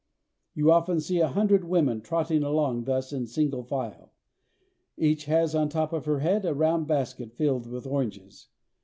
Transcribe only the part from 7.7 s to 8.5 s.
oranges.